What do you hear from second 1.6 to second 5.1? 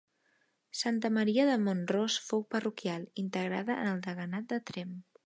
Mont-ros fou parroquial, integrada en el Deganat de Tremp.